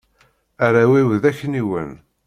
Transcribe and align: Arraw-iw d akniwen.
Arraw-iw 0.65 1.09
d 1.21 1.23
akniwen. 1.29 1.91